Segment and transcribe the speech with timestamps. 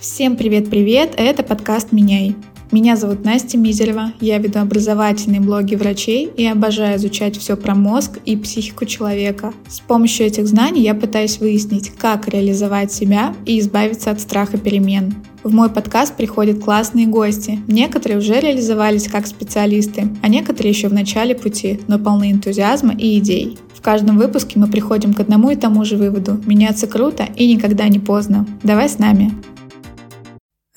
[0.00, 2.36] Всем привет-привет, это подкаст «Меняй».
[2.70, 8.20] Меня зовут Настя Мизерева, я веду образовательные блоги врачей и обожаю изучать все про мозг
[8.24, 9.52] и психику человека.
[9.66, 15.16] С помощью этих знаний я пытаюсь выяснить, как реализовать себя и избавиться от страха перемен.
[15.42, 17.58] В мой подкаст приходят классные гости.
[17.66, 23.18] Некоторые уже реализовались как специалисты, а некоторые еще в начале пути, но полны энтузиазма и
[23.18, 23.58] идей.
[23.74, 26.40] В каждом выпуске мы приходим к одному и тому же выводу.
[26.46, 28.46] Меняться круто и никогда не поздно.
[28.62, 29.32] Давай с нами.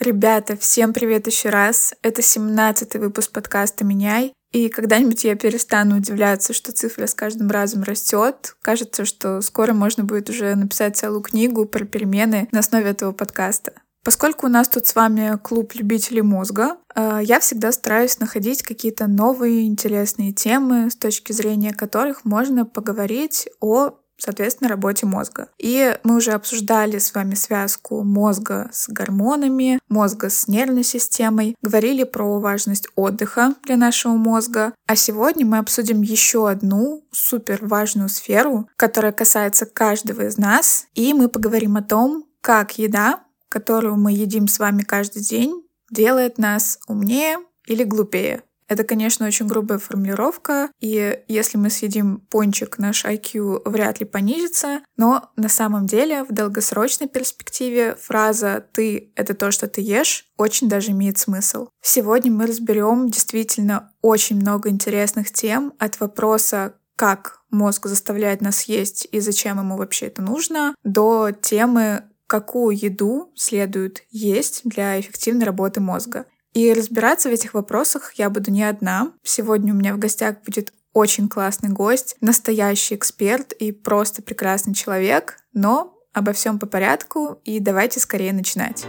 [0.02, 1.94] Ребята, всем привет еще раз.
[2.02, 4.34] Это 17-й выпуск подкаста «Меняй».
[4.52, 8.56] И когда-нибудь я перестану удивляться, что цифра с каждым разом растет.
[8.64, 13.74] Кажется, что скоро можно будет уже написать целую книгу про перемены на основе этого подкаста.
[14.04, 19.06] Поскольку у нас тут с вами клуб любителей мозга, э, я всегда стараюсь находить какие-то
[19.06, 25.50] новые интересные темы, с точки зрения которых можно поговорить о соответственно, работе мозга.
[25.58, 32.04] И мы уже обсуждали с вами связку мозга с гормонами, мозга с нервной системой, говорили
[32.04, 34.74] про важность отдыха для нашего мозга.
[34.88, 41.14] А сегодня мы обсудим еще одну супер важную сферу, которая касается каждого из нас, и
[41.14, 46.80] мы поговорим о том, как еда, которую мы едим с вами каждый день, делает нас
[46.88, 48.44] умнее или глупее.
[48.72, 54.80] Это, конечно, очень грубая формулировка, и если мы съедим пончик, наш IQ вряд ли понизится,
[54.96, 60.70] но на самом деле в долгосрочной перспективе фраза «ты— это то, что ты ешь» очень
[60.70, 61.68] даже имеет смысл.
[61.82, 69.06] Сегодня мы разберем действительно очень много интересных тем от вопроса как мозг заставляет нас есть
[69.12, 75.82] и зачем ему вообще это нужно, до темы, какую еду следует есть для эффективной работы
[75.82, 76.26] мозга.
[76.54, 79.14] И разбираться в этих вопросах я буду не одна.
[79.24, 85.38] Сегодня у меня в гостях будет очень классный гость, настоящий эксперт и просто прекрасный человек,
[85.54, 88.86] но обо всем по порядку, и давайте скорее начинать.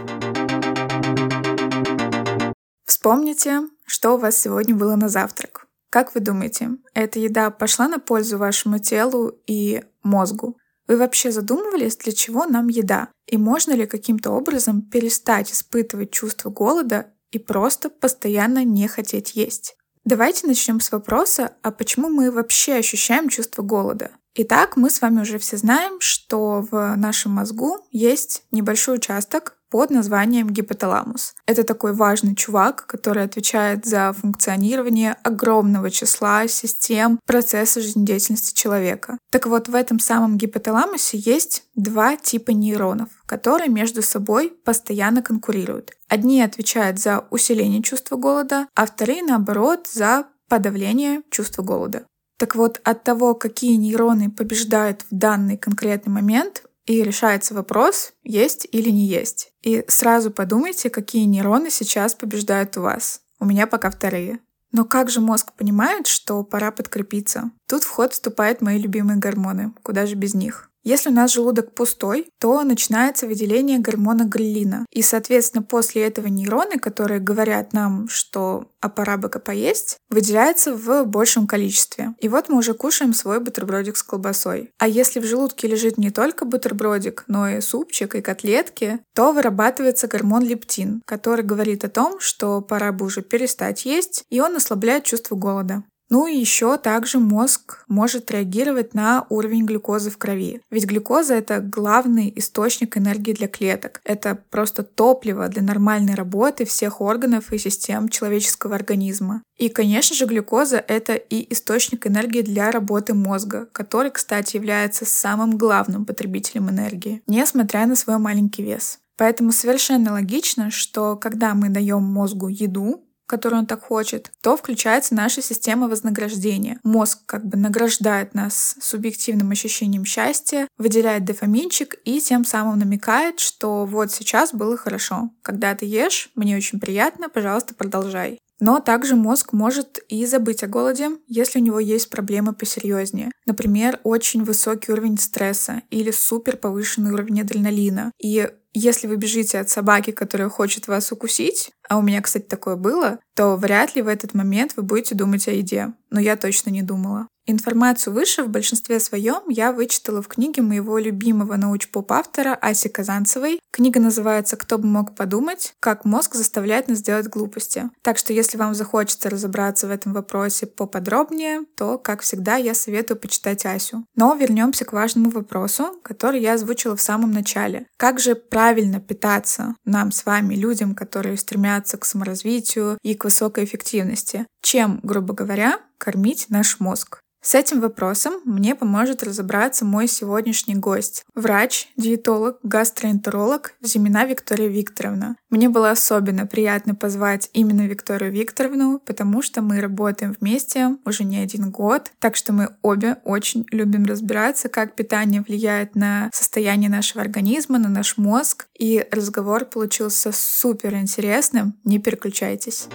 [2.85, 5.67] Вспомните, что у вас сегодня было на завтрак.
[5.89, 10.57] Как вы думаете, эта еда пошла на пользу вашему телу и мозгу?
[10.87, 13.07] Вы вообще задумывались, для чего нам еда?
[13.25, 19.75] И можно ли каким-то образом перестать испытывать чувство голода и просто постоянно не хотеть есть.
[20.05, 24.11] Давайте начнем с вопроса, а почему мы вообще ощущаем чувство голода?
[24.35, 29.89] Итак, мы с вами уже все знаем, что в нашем мозгу есть небольшой участок, под
[29.89, 31.33] названием гипоталамус.
[31.47, 39.17] Это такой важный чувак, который отвечает за функционирование огромного числа систем процесса жизнедеятельности человека.
[39.31, 45.93] Так вот, в этом самом гипоталамусе есть два типа нейронов, которые между собой постоянно конкурируют.
[46.07, 52.05] Одни отвечают за усиление чувства голода, а вторые, наоборот, за подавление чувства голода.
[52.37, 58.67] Так вот, от того, какие нейроны побеждают в данный конкретный момент, и решается вопрос, есть
[58.71, 59.53] или не есть.
[59.61, 63.21] И сразу подумайте, какие нейроны сейчас побеждают у вас.
[63.39, 64.39] У меня пока вторые.
[64.71, 67.51] Но как же мозг понимает, что пора подкрепиться?
[67.69, 69.71] Тут в ход вступают мои любимые гормоны.
[69.83, 70.71] Куда же без них?
[70.83, 74.85] Если у нас желудок пустой, то начинается выделение гормона грелина.
[74.91, 81.05] И, соответственно, после этого нейроны, которые говорят нам, что а пора бы поесть, выделяются в
[81.05, 82.13] большем количестве.
[82.19, 84.71] И вот мы уже кушаем свой бутербродик с колбасой.
[84.77, 90.09] А если в желудке лежит не только бутербродик, но и супчик и котлетки, то вырабатывается
[90.09, 95.05] гормон лептин, который говорит о том, что пора бы уже перестать есть, и он ослабляет
[95.05, 95.83] чувство голода.
[96.13, 100.61] Ну и еще также мозг может реагировать на уровень глюкозы в крови.
[100.69, 103.99] Ведь глюкоза— это главный источник энергии для клеток.
[104.03, 109.41] Это просто топливо для нормальной работы всех органов и систем человеческого организма.
[109.57, 115.57] И, конечно же, глюкоза— это и источник энергии для работы мозга, который, кстати, является самым
[115.57, 118.99] главным потребителем энергии, несмотря на свой маленький вес.
[119.17, 125.15] Поэтому совершенно логично, что когда мы даем мозгу еду, которую он так хочет, то включается
[125.15, 126.79] наша система вознаграждения.
[126.83, 133.85] Мозг как бы награждает нас субъективным ощущением счастья, выделяет дофаминчик и тем самым намекает, что
[133.85, 135.31] вот сейчас было хорошо.
[135.41, 138.37] Когда ты ешь, мне очень приятно, пожалуйста, продолжай.
[138.59, 143.31] Но также мозг может и забыть о голоде, если у него есть проблемы посерьезнее.
[143.47, 148.11] Например, очень высокий уровень стресса или супер повышенный уровень адреналина.
[148.21, 152.75] И если вы бежите от собаки, которая хочет вас укусить, а у меня, кстати, такое
[152.75, 155.93] было, то вряд ли в этот момент вы будете думать о еде.
[156.09, 157.27] Но я точно не думала.
[157.45, 163.59] Информацию выше в большинстве своем я вычитала в книге моего любимого научпоп-автора Аси Казанцевой.
[163.69, 165.73] Книга называется «Кто бы мог подумать?
[165.81, 167.89] Как мозг заставляет нас делать глупости».
[168.01, 173.19] Так что если вам захочется разобраться в этом вопросе поподробнее, то, как всегда, я советую
[173.19, 174.05] почитать Асю.
[174.15, 177.87] Но вернемся к важному вопросу, который я озвучила в самом начале.
[177.97, 183.65] Как же правильно питаться нам с вами, людям, которые стремятся к саморазвитию и к высокой
[183.65, 184.45] эффективности?
[184.61, 187.23] Чем, грубо говоря, кормить наш мозг?
[187.43, 191.25] С этим вопросом мне поможет разобраться мой сегодняшний гость.
[191.35, 195.35] Врач, диетолог, гастроэнтеролог Зимина Виктория Викторовна.
[195.49, 201.37] Мне было особенно приятно позвать именно Викторию Викторовну, потому что мы работаем вместе уже не
[201.37, 207.21] один год, так что мы обе очень любим разбираться, как питание влияет на состояние нашего
[207.21, 211.75] организма, на наш мозг, и разговор получился супер интересным.
[211.83, 212.87] Не переключайтесь.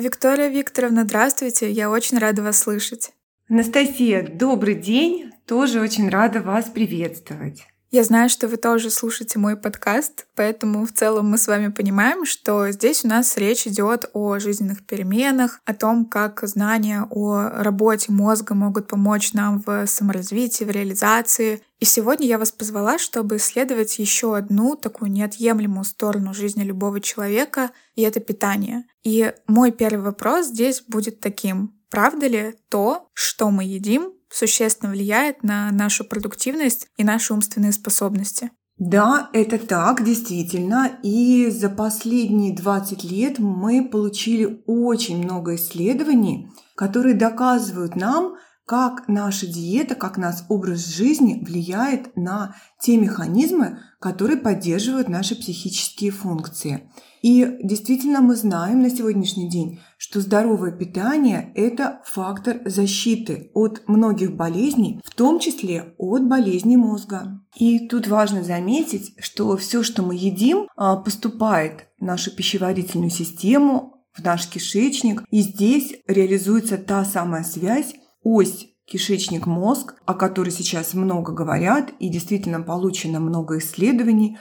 [0.00, 1.70] Виктория Викторовна, здравствуйте.
[1.70, 3.12] Я очень рада вас слышать.
[3.48, 5.30] Анастасия, добрый день.
[5.46, 7.66] Тоже очень рада вас приветствовать.
[7.92, 12.24] Я знаю, что вы тоже слушаете мой подкаст, поэтому в целом мы с вами понимаем,
[12.24, 18.12] что здесь у нас речь идет о жизненных переменах, о том, как знания о работе
[18.12, 21.62] мозга могут помочь нам в саморазвитии, в реализации.
[21.80, 27.72] И сегодня я вас позвала, чтобы исследовать еще одну такую неотъемлемую сторону жизни любого человека,
[27.96, 28.84] и это питание.
[29.02, 31.74] И мой первый вопрос здесь будет таким.
[31.90, 38.50] Правда ли то, что мы едим, существенно влияет на нашу продуктивность и наши умственные способности.
[38.78, 40.98] Да, это так, действительно.
[41.02, 49.46] И за последние 20 лет мы получили очень много исследований, которые доказывают нам, как наша
[49.46, 56.88] диета, как наш образ жизни влияет на те механизмы, которые поддерживают наши психические функции.
[57.20, 59.80] И действительно мы знаем на сегодняшний день,
[60.10, 67.40] что здоровое питание– это фактор защиты от многих болезней, в том числе от болезней мозга.
[67.54, 74.04] И тут важно заметить, что все, что мы едим, а, поступает в нашу пищеварительную систему,
[74.12, 81.32] в наш кишечник, и здесь реализуется та самая связь, ось кишечник-мозг, о которой сейчас много
[81.32, 84.38] говорят, и действительно получено много исследований,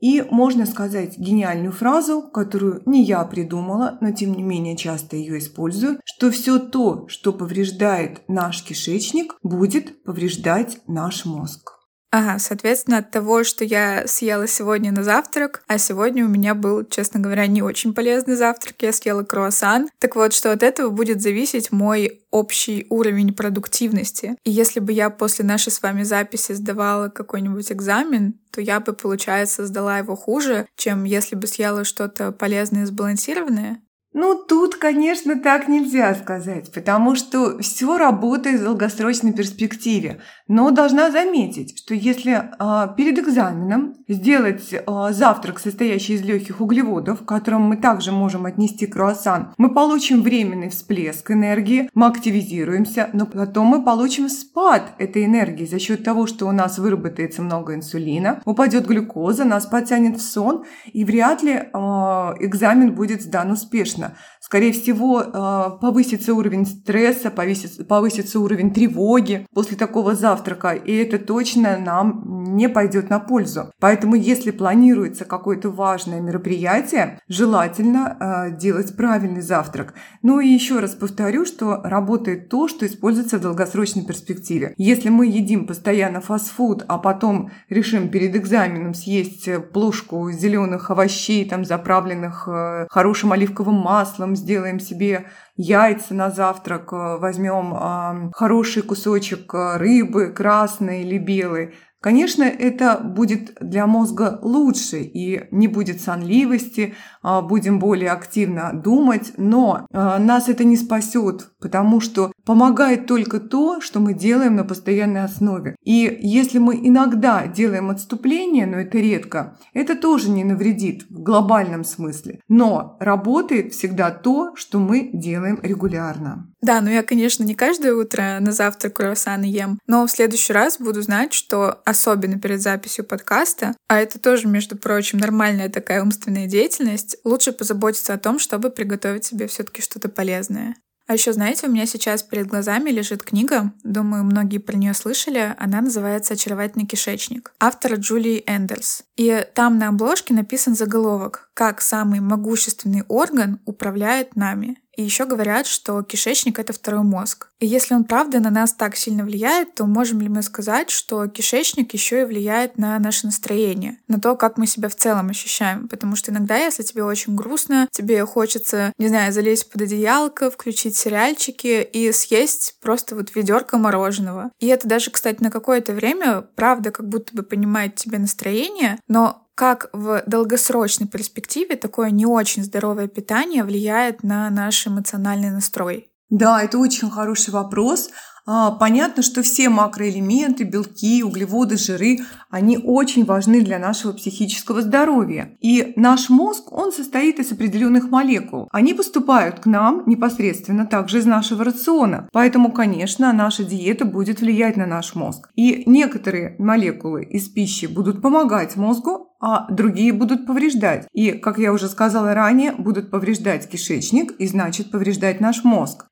[0.00, 5.38] и можно сказать гениальную фразу, которую не я придумала, но тем не менее часто ее
[5.38, 11.79] использую, что все то, что повреждает наш кишечник, будет повреждать наш мозг.
[12.12, 16.84] Ага, соответственно, от того, что я съела сегодня на завтрак, а сегодня у меня был,
[16.84, 19.88] честно говоря, не очень полезный завтрак, я съела круассан.
[20.00, 24.36] Так вот, что от этого будет зависеть мой общий уровень продуктивности.
[24.44, 28.92] И если бы я после нашей с вами записи сдавала какой-нибудь экзамен, то я бы,
[28.92, 33.80] получается, сдала его хуже, чем если бы съела что-то полезное и сбалансированное.
[34.12, 40.20] Ну, тут, конечно, так нельзя сказать, потому что все работает в долгосрочной перспективе.
[40.50, 44.82] Но должна заметить, что если э, перед экзаменом сделать э,
[45.12, 50.68] завтрак, состоящий из легких углеводов, к которым мы также можем отнести круассан, мы получим временный
[50.68, 56.48] всплеск энергии, мы активизируемся, но потом мы получим спад этой энергии за счет того, что
[56.48, 61.58] у нас выработается много инсулина, упадет глюкоза, нас потянет в сон, и вряд ли э,
[61.72, 64.16] экзамен будет сдан успешно.
[64.50, 71.20] Скорее всего, э, повысится уровень стресса, повысится, повысится уровень тревоги после такого завтрака, и это
[71.20, 73.70] точно нам не пойдет на пользу.
[73.78, 79.94] Поэтому, если планируется какое-то важное мероприятие, желательно э, делать правильный завтрак.
[80.22, 84.74] Ну и еще раз повторю, что работает то, что используется в долгосрочной перспективе.
[84.76, 91.64] Если мы едим постоянно фастфуд, а потом решим перед экзаменом съесть плошку зеленых овощей, там
[91.64, 99.76] заправленных э, хорошим оливковым маслом, сделаем себе яйца на завтрак, э, возьмем хороший кусочек э,
[99.76, 107.78] рыбы, красной или белой, Конечно, это будет для мозга лучше и не будет сонливости, будем
[107.78, 114.00] более активно думать, но а, нас это не спасет, потому что помогает только то, что
[114.00, 115.76] мы делаем на постоянной основе.
[115.84, 121.84] И если мы иногда делаем отступление, но это редко, это тоже не навредит в глобальном
[121.84, 122.40] смысле.
[122.48, 126.50] Но работает всегда то, что мы делаем регулярно.
[126.62, 130.78] Да, ну я, конечно, не каждое утро на завтрак круассаны ем, но в следующий раз
[130.78, 136.46] буду знать, что особенно перед записью подкаста, а это тоже, между прочим, нормальная такая умственная
[136.46, 140.76] деятельность, лучше позаботиться о том, чтобы приготовить себе все таки что-то полезное.
[141.10, 145.56] А еще, знаете, у меня сейчас перед глазами лежит книга, думаю, многие про нее слышали,
[145.58, 149.02] она называется «Очаровательный кишечник», автора Джулии Эндерс.
[149.16, 154.78] И там на обложке написан заголовок «Как самый могущественный орган управляет нами».
[155.00, 157.48] И еще говорят, что кишечник— это второй мозг.
[157.58, 161.26] И если он правда на нас так сильно влияет, то можем ли мы сказать, что
[161.26, 165.88] кишечник еще и влияет на наше настроение, на то, как мы себя в целом ощущаем?
[165.88, 170.96] Потому что иногда, если тебе очень грустно, тебе хочется, не знаю, залезть под одеялко, включить
[170.96, 174.50] сериальчики и съесть просто вот ведерко мороженого.
[174.60, 179.39] И это даже, кстати, на какое-то время, правда, как будто бы понимает тебе настроение, но
[179.60, 186.08] как в долгосрочной перспективе такое не очень здоровое питание влияет на наш эмоциональный настрой?
[186.30, 188.08] Да, это очень хороший вопрос.
[188.46, 195.58] А, понятно, что все макроэлементы, белки, углеводы, жиры, они очень важны для нашего психического здоровья.
[195.60, 198.66] И наш мозг, он состоит из определенных молекул.
[198.72, 202.30] Они поступают к нам непосредственно также из нашего рациона.
[202.32, 205.50] Поэтому, конечно, наша диета будет влиять на наш мозг.
[205.54, 211.08] И некоторые молекулы из пищи будут помогать мозгу, а другие будут повреждать.
[211.12, 216.06] И, как я уже сказала ранее, будут повреждать кишечник и значит повреждать наш мозг.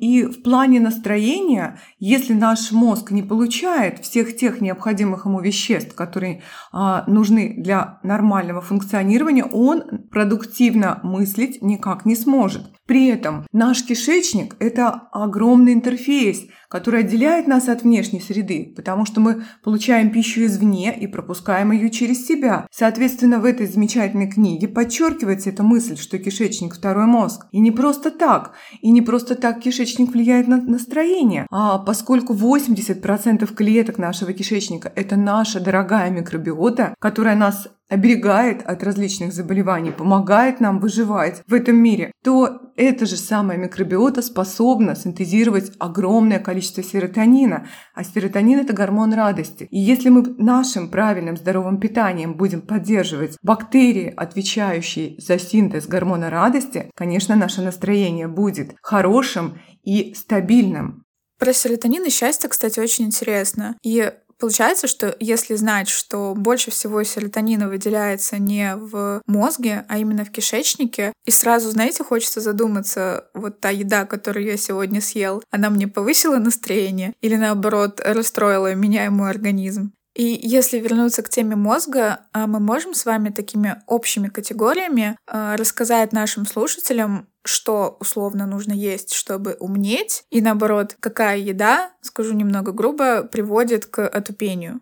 [0.00, 6.42] И в плане настроения, если наш мозг не получает всех тех необходимых ему веществ, которые
[6.70, 12.70] а, нужны для нормального функционирования, он продуктивно мыслить никак не сможет.
[12.88, 19.20] При этом наш кишечник– это огромный интерфейс, который отделяет нас от внешней среды, потому что
[19.20, 22.66] мы получаем пищу извне и пропускаем ее через себя.
[22.70, 27.46] Соответственно, в этой замечательной книге подчеркивается эта мысль, что кишечник– второй мозг.
[27.52, 28.54] И не просто так.
[28.80, 35.16] И не просто так кишечник влияет на настроение, а поскольку 80% клеток нашего кишечника– это
[35.16, 42.12] наша дорогая микробиота, которая нас оберегает от различных заболеваний, помогает нам выживать в этом мире,
[42.22, 47.66] то эта же самая микробиота способна синтезировать огромное количество серотонина.
[47.94, 49.66] А серотонин– это гормон радости.
[49.70, 56.90] И если мы нашим правильным здоровым питанием будем поддерживать бактерии, отвечающие за синтез гормона радости,
[56.94, 61.04] конечно, наше настроение будет хорошим и стабильным.
[61.38, 63.76] Про серотонин и счастье, кстати, очень интересно.
[63.82, 70.24] И Получается, что если знать, что больше всего серотонина выделяется не в мозге, а именно
[70.24, 75.70] в кишечнике, и сразу, знаете, хочется задуматься, вот та еда, которую я сегодня съел, она
[75.70, 79.92] мне повысила настроение или наоборот расстроила меня и мой организм.
[80.18, 85.56] И если вернуться к теме мозга, а, мы можем с вами такими общими категориями а,
[85.56, 92.72] рассказать нашим слушателям, что условно нужно есть, чтобы умнеть, и наоборот, какая еда, скажу немного
[92.72, 94.80] грубо, приводит к отупению.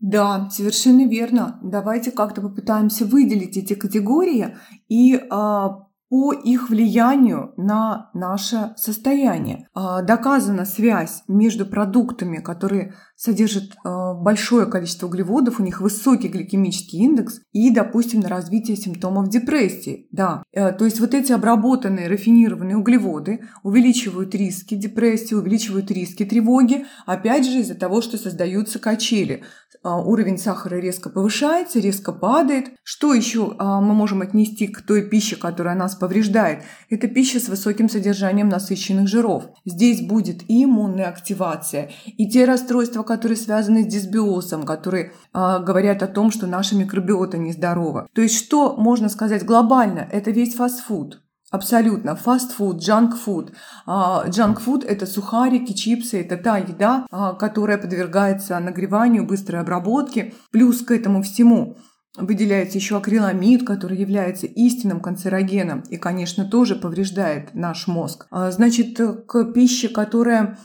[0.00, 1.58] Да, совершенно верно.
[1.62, 4.56] Давайте как-то попытаемся выделить эти категории
[4.88, 9.68] и а, по их влиянию на наше состояние.
[9.74, 17.00] А, доказана связь между продуктами, которые содержат а, большое количество углеводов, у них высокий гликемический
[17.00, 20.08] индекс и, допустим, на развитие симптомов депрессии.
[20.10, 26.86] Да, э, то есть вот эти обработанные, рафинированные углеводы увеличивают риски депрессии, увеличивают риски тревоги,
[27.04, 29.42] опять же из-за того, что создаются качели.
[29.82, 32.70] А, уровень сахара резко повышается, резко падает.
[32.82, 36.62] Что еще мы можем отнести к той пище, которая нас повреждает.
[36.90, 39.44] Это пища с высоким содержанием насыщенных жиров.
[39.64, 46.02] Здесь будет и иммунная активация, и те расстройства, которые связаны с дисбиозом, которые э, говорят
[46.02, 48.08] о том, что наша микробиота нездорова.
[48.14, 50.08] То есть что можно сказать глобально?
[50.10, 51.20] Это весь фастфуд.
[51.50, 52.14] Абсолютно.
[52.14, 53.52] Фастфуд, джанкфуд.
[53.86, 60.34] Джанкфуд– это сухарики, чипсы, это та еда, а, которая подвергается нагреванию, быстрой обработке.
[60.50, 61.78] Плюс к этому всему
[62.16, 68.26] Выделяется еще акриламид, который является истинным канцерогеном и, конечно, тоже повреждает наш мозг.
[68.30, 70.58] А, значит, к пище, которая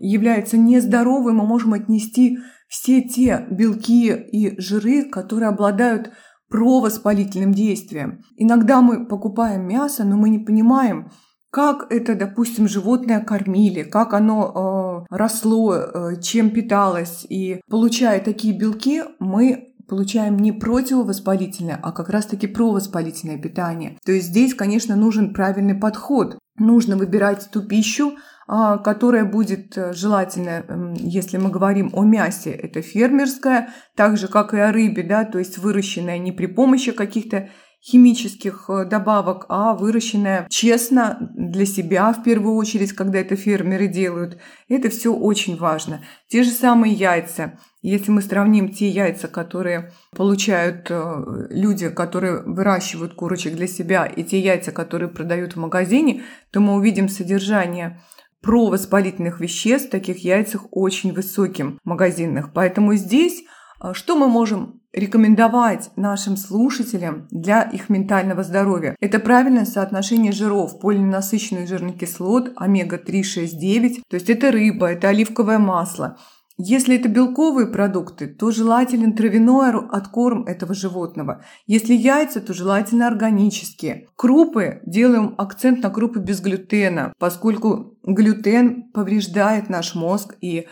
[0.00, 2.38] является нездоровой, мы можем отнести
[2.68, 6.10] все те белки и жиры, которые обладают
[6.48, 8.22] провоспалительным действием.
[8.36, 11.10] Иногда мы покупаем мясо, но мы не понимаем,
[11.50, 17.26] как это, допустим, животное кормили, как оно э, росло, э, чем питалось.
[17.28, 23.98] И получая такие белки, мы получаем не противовоспалительное, а как раз-таки провоспалительное питание.
[24.06, 26.38] То есть здесь, конечно, нужен правильный подход.
[26.56, 28.14] Нужно выбирать ту пищу,
[28.48, 34.54] а, которая будет э, желательно, если мы говорим о мясе, это фермерское, так же, как
[34.54, 37.50] и о рыбе, да, то есть выращенная не при помощи каких-то
[37.84, 44.38] химических э, добавок, а выращенная честно для себя в первую очередь, когда это фермеры делают.
[44.68, 46.04] Это все очень важно.
[46.28, 47.58] Те же самые яйца.
[47.82, 54.22] Если мы сравним те яйца, которые получают э, люди, которые выращивают курочек для себя, и
[54.22, 56.22] те яйца, которые продают в магазине,
[56.52, 58.00] то мы увидим содержание
[58.42, 62.52] провоспалительных веществ в таких яйцах очень высоким магазинных.
[62.52, 63.42] Поэтому здесь
[63.82, 68.96] э, что мы можем рекомендовать нашим слушателям для их ментального здоровья.
[69.00, 74.02] Это правильное соотношение жиров, полиненасыщенных жирных кислот, омега-3, 6, 9.
[74.08, 76.16] То есть это рыба, это оливковое масло.
[76.58, 81.44] Если это белковые продукты, то желателен травяной откорм этого животного.
[81.66, 84.08] Если яйца, то желательно органические.
[84.16, 90.66] Крупы, делаем акцент на крупы без глютена, поскольку глютен повреждает наш мозг и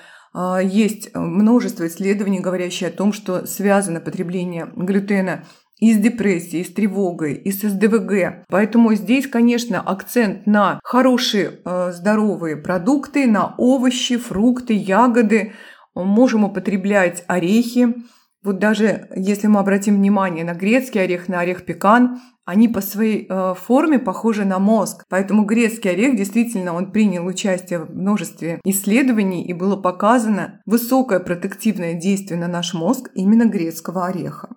[0.63, 5.45] есть множество исследований, говорящие о том, что связано потребление глютена
[5.81, 8.45] и с депрессией, и с тревогой, и с СДВГ.
[8.49, 15.55] Поэтому здесь, конечно, акцент на хорошие э, здоровые продукты, на овощи, фрукты, ягоды.
[15.95, 17.95] Можем употреблять орехи.
[18.43, 23.27] Вот даже если мы обратим внимание на грецкий орех, на орех пекан, они по своей
[23.29, 25.05] э, форме похожи на мозг.
[25.09, 31.95] Поэтому грецкий орех действительно он принял участие в множестве исследований и было показано высокое протективное
[31.95, 34.49] действие на наш мозг именно грецкого ореха.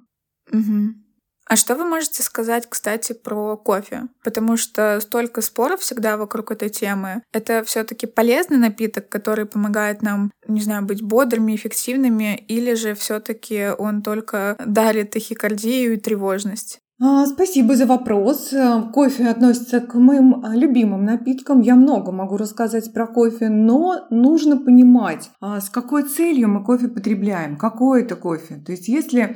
[0.52, 1.03] Угу.
[1.46, 4.04] А что вы можете сказать, кстати, про кофе?
[4.24, 7.22] Потому что столько споров всегда вокруг этой темы.
[7.32, 12.96] Это все таки полезный напиток, который помогает нам, не знаю, быть бодрыми, эффективными, или же
[12.96, 16.80] все таки он только дарит тахикардию и тревожность?
[17.02, 18.54] А, спасибо за вопрос.
[18.94, 21.60] Кофе относится к моим любимым напиткам.
[21.60, 26.88] Я много могу рассказать про кофе, но нужно понимать, а, с какой целью мы кофе
[26.88, 28.62] потребляем, какой это кофе.
[28.66, 29.36] То есть если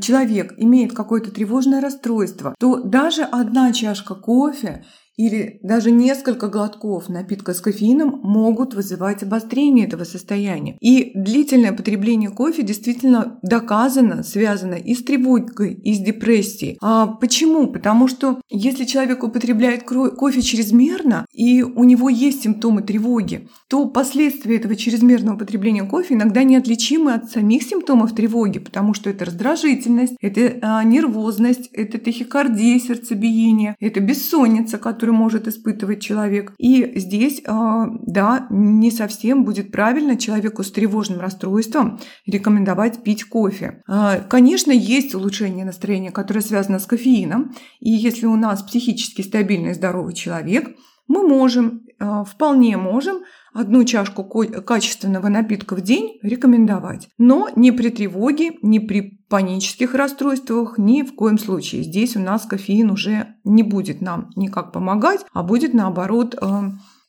[0.00, 4.84] человек имеет какое-то тревожное расстройство, то даже одна чашка кофе
[5.16, 10.76] или даже несколько глотков напитка с кофеином могут вызывать обострение этого состояния.
[10.80, 16.76] И длительное потребление кофе действительно доказано, связано и с тревогой, и с депрессией.
[16.80, 17.68] А почему?
[17.68, 24.56] Потому что если человек употребляет кофе чрезмерно, и у него есть симптомы тревоги, то последствия
[24.56, 30.58] этого чрезмерного потребления кофе иногда неотличимы от самих симптомов тревоги, потому что это раздражительность, это
[30.62, 36.52] а, нервозность, это тахикардия, сердцебиение, это бессонница, которая который может испытывать человек.
[36.58, 43.82] И здесь, а, да, не совсем будет правильно человеку с тревожным расстройством рекомендовать пить кофе.
[43.86, 47.54] А, конечно, есть улучшение настроения, которое связано с кофеином.
[47.78, 50.74] И если у нас психически стабильный здоровый человек,
[51.08, 53.18] мы можем, а, вполне можем
[53.52, 57.08] одну чашку качественного напитка в день рекомендовать.
[57.18, 61.82] Но не при тревоге, не при панических расстройствах, ни в коем случае.
[61.82, 66.46] Здесь у нас кофеин уже не будет нам никак помогать, а будет наоборот э,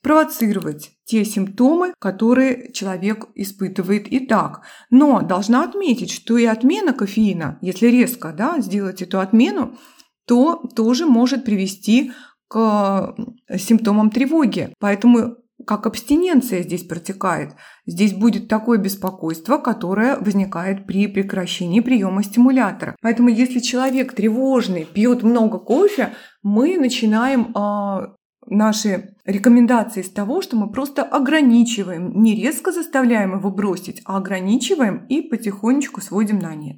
[0.01, 4.61] провоцировать те симптомы, которые человек испытывает и так.
[4.89, 9.77] Но должна отметить, что и отмена кофеина, если резко да, сделать эту отмену,
[10.25, 12.11] то тоже может привести
[12.47, 13.15] к
[13.57, 14.73] симптомам тревоги.
[14.79, 17.55] Поэтому как абстиненция здесь протекает.
[17.85, 22.95] Здесь будет такое беспокойство, которое возникает при прекращении приема стимулятора.
[23.01, 28.07] Поэтому если человек тревожный, пьет много кофе, мы начинаем э,
[28.45, 35.05] наши рекомендации с того, что мы просто ограничиваем, не резко заставляем его бросить, а ограничиваем
[35.07, 36.77] и потихонечку сводим на нет.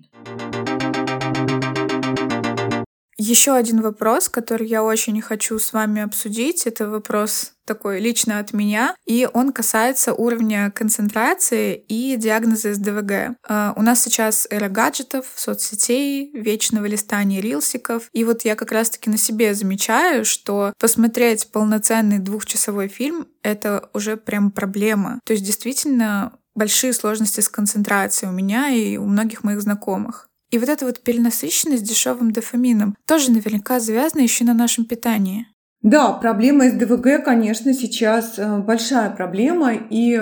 [3.30, 8.54] Еще один вопрос, который я очень хочу с вами обсудить, это вопрос такой лично от
[8.54, 13.38] меня, и он касается уровня концентрации и диагноза СДВГ.
[13.48, 19.12] Uh, у нас сейчас эра гаджетов, соцсетей, вечного листания рилсиков, и вот я как раз-таки
[19.12, 25.20] на себе замечаю, что посмотреть полноценный двухчасовой фильм— это уже прям проблема.
[25.24, 30.29] То есть действительно большие сложности с концентрацией у меня и у многих моих знакомых.
[30.52, 35.48] И вот эта вот перенасыщенность дешевым дофамином тоже наверняка завязана еще на нашем питании.
[35.82, 39.74] Да, проблема СДВГ, конечно, сейчас э, большая проблема.
[39.74, 40.22] И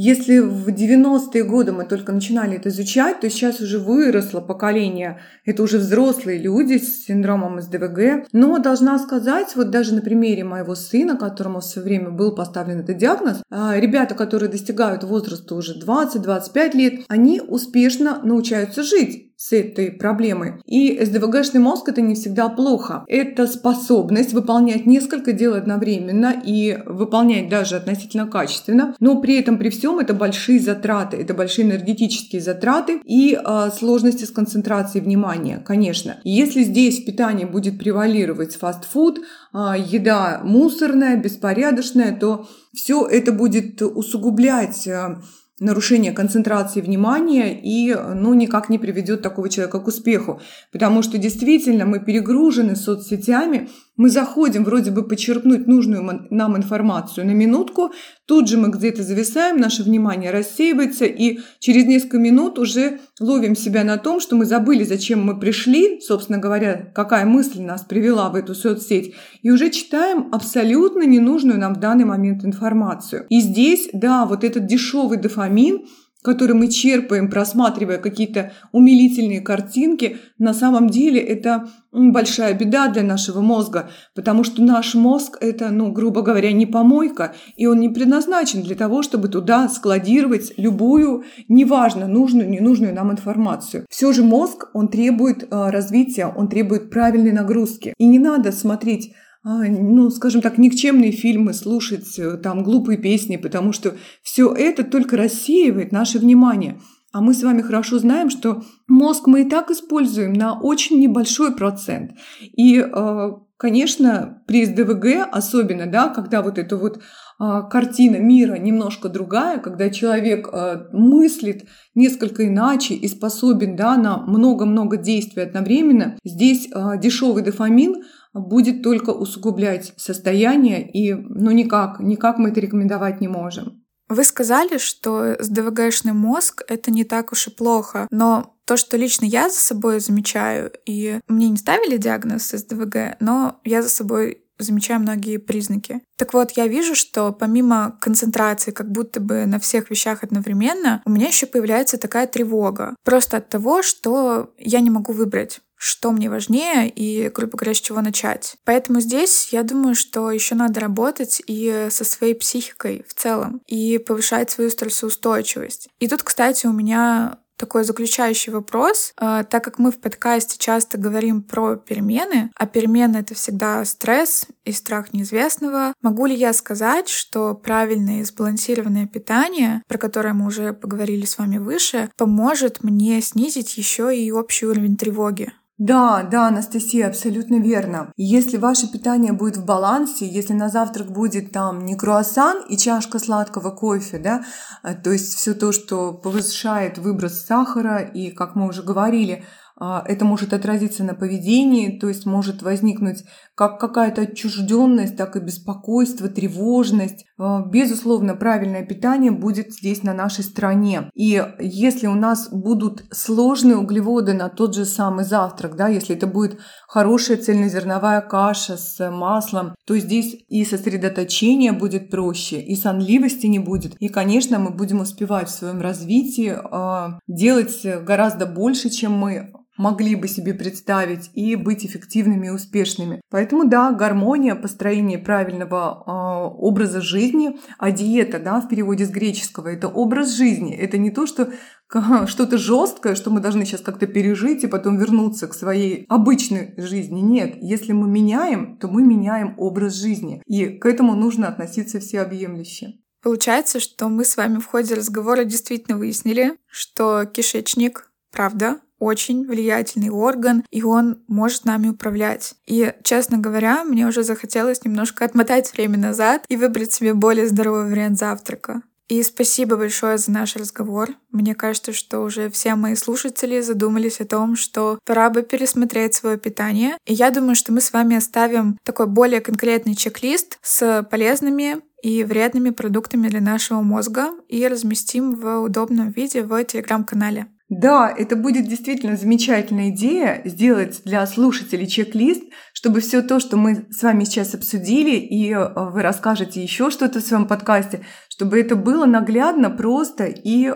[0.00, 5.18] если в 90-е годы мы только начинали это изучать, то сейчас уже выросло поколение.
[5.44, 8.28] Это уже взрослые люди с синдромом СДВГ.
[8.30, 12.96] Но должна сказать, вот даже на примере моего сына, которому все время был поставлен этот
[12.96, 19.92] диагноз, э, ребята, которые достигают возраста уже 20-25 лет, они успешно научаются жить с этой
[19.92, 20.54] проблемой.
[20.66, 23.04] И СДВГшный мозг это не всегда плохо.
[23.06, 29.70] Это способность выполнять несколько дел одновременно и выполнять даже относительно качественно, но при этом при
[29.70, 36.20] всем это большие затраты, это большие энергетические затраты и э, сложности с концентрацией внимания, конечно.
[36.24, 43.80] Если здесь в питании будет превалировать фастфуд, э, еда мусорная, беспорядочная, то все это будет
[43.80, 45.16] усугублять э,
[45.60, 50.40] нарушение концентрации внимания и ну, никак не приведет такого человека к успеху.
[50.72, 53.68] Потому что действительно мы перегружены соцсетями,
[53.98, 57.92] Мы заходим вроде бы почерпнуть нужную нам информацию на минутку,
[58.26, 63.82] тут же мы где-то зависаем, наше внимание рассеивается, и через несколько минут уже ловим себя
[63.82, 68.36] на том, что мы забыли, зачем мы пришли, собственно говоря, какая мысль нас привела в
[68.36, 73.26] эту соцсеть, и уже читаем абсолютно ненужную нам в данный момент информацию.
[73.30, 75.86] И здесь, да, вот этот дешевый дофамин,
[76.28, 83.40] который мы черпаем, просматривая какие-то умилительные картинки, на самом деле это большая беда для нашего
[83.40, 88.62] мозга, потому что наш мозг это, ну, грубо говоря, не помойка, и он не предназначен
[88.62, 93.86] для того, чтобы туда складировать любую, неважно, нужную, ненужную нам информацию.
[93.88, 97.94] Все же мозг, он требует э, развития, он требует правильной нагрузки.
[97.96, 99.14] И не надо смотреть
[99.50, 105.16] ну, скажем так, никчемные фильмы, слушать э, там глупые песни, потому что все это только
[105.16, 106.78] рассеивает наше внимание.
[107.14, 111.56] А мы с вами хорошо знаем, что мозг мы и так используем на очень небольшой
[111.56, 112.12] процент.
[112.42, 117.00] И, э, конечно, при СДВГ особенно, да, когда вот эта вот
[117.40, 124.18] а, картина мира немножко другая, когда человек э, мыслит несколько иначе и способен да, на
[124.18, 126.68] много-много действий одновременно, здесь
[127.00, 128.02] дешевый дофамин–
[128.34, 133.84] будет только усугублять состояние, и ну никак, никак мы это рекомендовать не можем.
[134.08, 139.26] Вы сказали, что СДВГшный мозг— это не так уж и плохо, но то, что лично
[139.26, 145.00] я за собой замечаю, и мне не ставили диагноз СДВГ, но я за собой замечаю
[145.00, 146.02] многие признаки.
[146.16, 151.10] Так вот, я вижу, что помимо концентрации как будто бы на всех вещах одновременно, у
[151.10, 152.96] меня еще появляется такая тревога.
[153.04, 157.80] Просто от того, что я не могу выбрать что мне важнее и, грубо говоря, с
[157.80, 158.56] чего начать.
[158.64, 163.98] Поэтому здесь я думаю, что еще надо работать и со своей психикой в целом, и
[163.98, 165.88] повышать свою стрессоустойчивость.
[166.00, 170.96] И тут, кстати, у меня такой заключающий вопрос, э, так как мы в подкасте часто
[170.96, 177.08] говорим про перемены, а перемены— это всегда стресс и страх неизвестного, могу ли я сказать,
[177.08, 183.20] что правильное и сбалансированное питание, про которое мы уже поговорили с вами выше, поможет мне
[183.20, 185.52] снизить еще и общий уровень тревоги?
[185.78, 188.12] Да, да, Анастасия, абсолютно верно.
[188.16, 193.20] Если ваше питание будет в балансе, если на завтрак будет там не круассан и чашка
[193.20, 194.44] сладкого кофе, да,
[194.82, 199.44] э, то есть все то, что повышает выброс сахара и, как мы уже говорили,
[199.80, 203.22] а, это может отразиться на поведении, то есть может возникнуть
[203.58, 207.26] как какая-то отчужденность, так и беспокойство, тревожность.
[207.38, 211.10] А, безусловно, правильное питание будет здесь на нашей стороне.
[211.14, 216.28] И если у нас будут сложные углеводы на тот же самый завтрак, да, если это
[216.28, 223.58] будет хорошая цельнозерновая каша с маслом, то здесь и сосредоточение будет проще, и сонливости не
[223.58, 223.96] будет.
[223.98, 230.16] И, конечно, мы будем успевать в своем развитии а, делать гораздо больше, чем мы могли
[230.16, 233.22] бы себе представить и быть эффективными и успешными.
[233.30, 239.68] Поэтому да, гармония, построение правильного э, образа жизни, а диета, да, в переводе с греческого,
[239.68, 240.74] это образ жизни.
[240.74, 241.52] Это не то, что
[242.26, 247.20] что-то жесткое, что мы должны сейчас как-то пережить и потом вернуться к своей обычной жизни.
[247.20, 250.42] Нет, если мы меняем, то мы меняем образ жизни.
[250.46, 252.98] И к этому нужно относиться всеобъемлюще.
[253.22, 260.10] Получается, что мы с вами в ходе разговора действительно выяснили, что кишечник, правда, очень влиятельный
[260.10, 262.54] орган, и он может нами управлять.
[262.66, 267.90] И, честно говоря, мне уже захотелось немножко отмотать время назад и выбрать себе более здоровый
[267.90, 268.82] вариант завтрака.
[269.08, 271.08] И спасибо большое за наш разговор.
[271.30, 276.36] Мне кажется, что уже все мои слушатели задумались о том, что пора бы пересмотреть свое
[276.36, 276.98] питание.
[277.06, 282.22] И я думаю, что мы с вами оставим такой более конкретный чек-лист с полезными и
[282.22, 287.46] вредными продуктами для нашего мозга и разместим в удобном виде в телеграм-канале.
[287.68, 293.86] Да, это будет действительно замечательная идея сделать для слушателей чек-лист, чтобы все то, что мы
[293.90, 298.74] с вами сейчас обсудили, и э, вы расскажете еще что-то в своем подкасте, чтобы это
[298.74, 300.72] было наглядно, просто и э,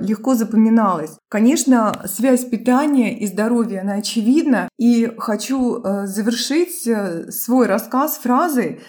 [0.00, 1.16] легко запоминалось.
[1.28, 8.80] Конечно, связь питания и здоровья, она очевидна, и хочу э, завершить э, свой рассказ фразой,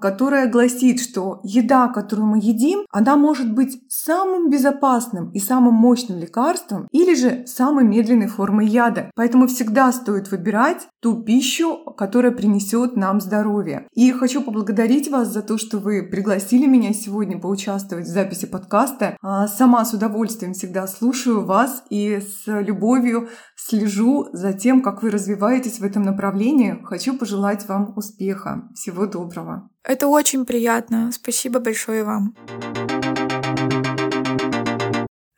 [0.00, 6.18] которая гласит, что еда, которую мы едим, она может быть самым безопасным и самым мощным
[6.18, 9.10] лекарством или же самой медленной формой яда.
[9.14, 13.86] Поэтому всегда стоит выбирать ту пищу, которая принесет нам здоровье.
[13.92, 19.16] И хочу поблагодарить вас за то, что вы пригласили меня сегодня поучаствовать в записи подкаста.
[19.22, 23.28] А, сама с удовольствием всегда слушаю вас и с любовью
[23.68, 26.80] слежу за тем, как вы развиваетесь в этом направлении.
[26.84, 28.68] Хочу пожелать вам успеха.
[28.74, 29.68] Всего доброго.
[29.84, 31.10] Это очень приятно.
[31.12, 32.34] Спасибо большое вам.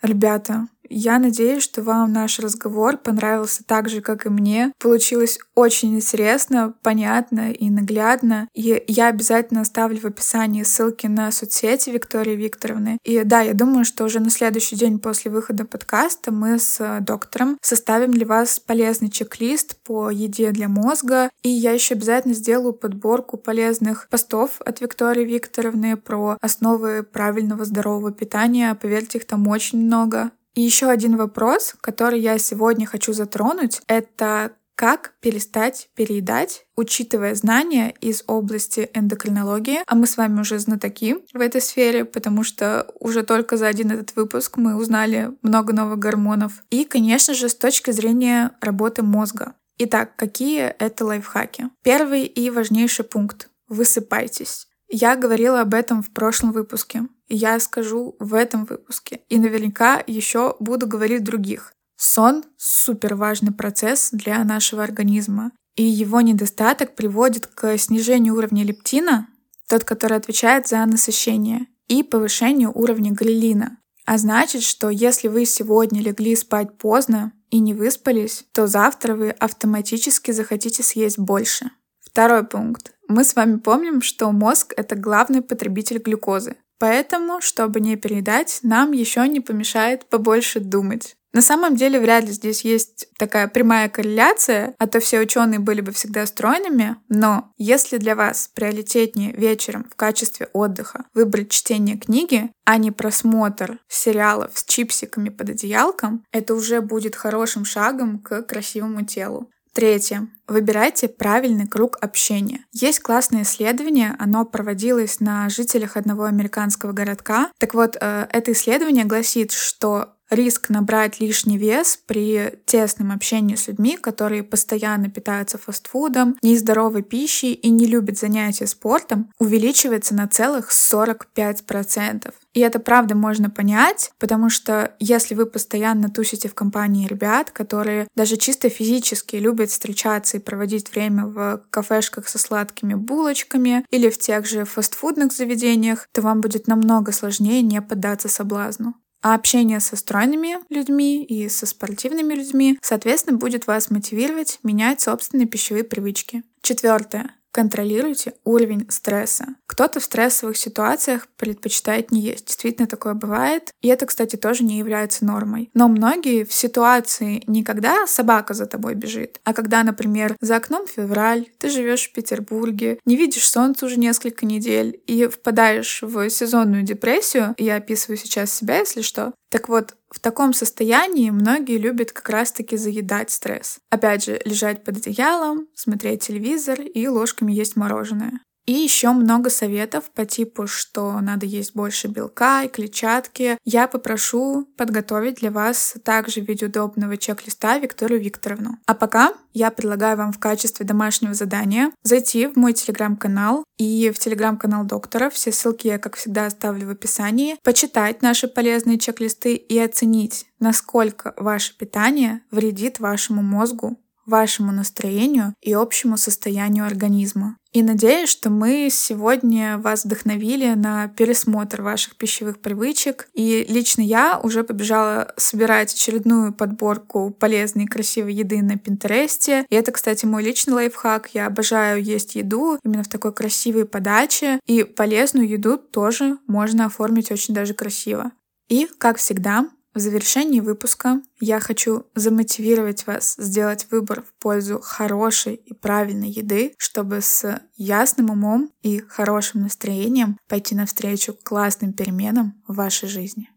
[0.02, 4.72] Ребята, я надеюсь, что вам наш разговор понравился так же, как и мне.
[4.78, 8.48] Получилось очень интересно, понятно и наглядно.
[8.54, 12.98] И я обязательно оставлю в описании ссылки на соцсети Виктории Викторовны.
[13.04, 17.58] И да, я думаю, что уже на следующий день после выхода подкаста мы с доктором
[17.62, 21.30] составим для вас полезный чек-лист по еде для мозга.
[21.42, 28.12] И я еще обязательно сделаю подборку полезных постов от Виктории Викторовны про основы правильного здорового
[28.12, 28.74] питания.
[28.74, 30.30] Поверьте, их там очень много.
[30.54, 37.94] И еще один вопрос, который я сегодня хочу затронуть, это как перестать переедать, учитывая знания
[38.00, 39.80] из области эндокринологии.
[39.86, 43.92] А мы с вами уже знатоки в этой сфере, потому что уже только за один
[43.92, 46.64] этот выпуск мы узнали много новых гормонов.
[46.70, 49.54] И, конечно же, с точки зрения работы мозга.
[49.78, 51.70] Итак, какие это лайфхаки?
[51.82, 53.50] Первый и важнейший пункт.
[53.68, 54.66] Высыпайтесь.
[54.88, 57.06] Я говорила об этом в прошлом выпуске.
[57.28, 59.20] Я скажу в этом выпуске.
[59.28, 61.72] И наверняка еще буду говорить других.
[61.96, 69.28] Сон— супер важный процесс для нашего организма, и его недостаток приводит к снижению уровня лептина,
[69.68, 73.78] тот, который отвечает за насыщение, и повышению уровня галилина.
[74.04, 79.30] А значит, что если вы сегодня легли спать поздно и не выспались, то завтра вы
[79.30, 81.70] автоматически захотите съесть больше.
[82.00, 82.92] Второй пункт.
[83.08, 86.56] Мы с вами помним, что мозг— это главный потребитель глюкозы.
[86.78, 91.16] Поэтому, чтобы не переедать, нам еще не помешает побольше думать.
[91.32, 95.80] На самом деле вряд ли здесь есть такая прямая корреляция, а то все ученые были
[95.80, 102.50] бы всегда стройными, но если для вас приоритетнее вечером в качестве отдыха выбрать чтение книги,
[102.64, 109.06] а не просмотр сериалов с чипсиками под одеялком, это уже будет хорошим шагом к красивому
[109.06, 109.48] телу.
[109.74, 110.28] Третье.
[110.46, 112.66] Выбирайте правильный круг общения.
[112.72, 117.50] Есть классное исследование, оно проводилось на жителях одного американского городка.
[117.58, 123.68] Так вот, э, это исследование гласит, что риск набрать лишний вес при тесном общении с
[123.68, 130.70] людьми, которые постоянно питаются фастфудом, нездоровой пищей и не любят занятия спортом, увеличивается на целых
[130.70, 132.32] 45%.
[132.54, 138.08] И это правда можно понять, потому что если вы постоянно тусите в компании ребят, которые
[138.14, 144.18] даже чисто физически любят встречаться и проводить время в кафешках со сладкими булочками или в
[144.18, 148.94] тех же фастфудных заведениях, то вам будет намного сложнее не поддаться соблазну.
[149.22, 155.46] А общение со стройными людьми и со спортивными людьми, соответственно, будет вас мотивировать менять собственные
[155.46, 156.42] пищевые привычки.
[156.60, 157.36] Четвертое.
[157.52, 159.54] Контролируйте уровень стресса.
[159.66, 162.46] Кто-то в стрессовых ситуациях предпочитает не есть.
[162.46, 163.70] Действительно такое бывает.
[163.82, 165.70] И это, кстати, тоже не является нормой.
[165.74, 170.86] Но многие в ситуации не когда собака за тобой бежит, а когда, например, за окном
[170.86, 176.82] февраль, ты живешь в Петербурге, не видишь солнца уже несколько недель и впадаешь в сезонную
[176.82, 177.54] депрессию.
[177.58, 179.34] Я описываю сейчас себя, если что.
[179.52, 183.80] Так вот, в таком состоянии многие любят как раз-таки заедать стресс.
[183.90, 188.40] Опять же, лежать под одеялом, смотреть телевизор и ложками есть мороженое.
[188.66, 193.58] И еще много советов по типу, что надо есть больше белка и клетчатки.
[193.64, 198.78] Я попрошу подготовить для вас также в виде удобного чек-листа Викторию Викторовну.
[198.86, 204.18] А пока я предлагаю вам в качестве домашнего задания зайти в мой телеграм-канал и в
[204.18, 205.28] телеграм-канал доктора.
[205.30, 207.56] Все ссылки я, как всегда, оставлю в описании.
[207.62, 215.72] Почитать наши полезные чек-листы и оценить, насколько ваше питание вредит вашему мозгу, вашему настроению и
[215.72, 217.56] общему состоянию организма.
[217.72, 223.28] И надеюсь, что мы сегодня вас вдохновили на пересмотр ваших пищевых привычек.
[223.32, 229.64] И лично я уже побежала собирать очередную подборку полезной и красивой еды на Пинтересте.
[229.70, 231.30] И это, кстати, мой личный лайфхак.
[231.32, 234.60] Я обожаю есть еду именно в такой красивой подаче.
[234.66, 238.32] И полезную еду тоже можно оформить очень даже красиво.
[238.68, 245.54] И, как всегда, в завершении выпуска я хочу замотивировать вас сделать выбор в пользу хорошей
[245.54, 252.76] и правильной еды, чтобы с ясным умом и хорошим настроением пойти навстречу классным переменам в
[252.76, 253.51] вашей жизни.